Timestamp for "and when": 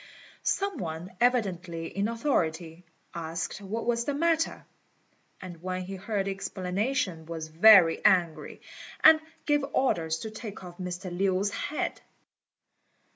5.39-5.83